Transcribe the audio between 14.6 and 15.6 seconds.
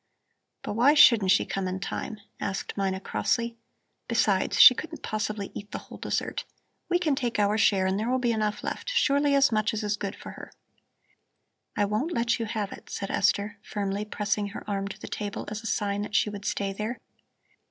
arm to the table